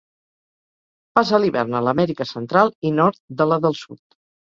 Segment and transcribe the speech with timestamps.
[1.19, 4.01] Passa l'hivern a l'Amèrica Central i nord de la del Sud.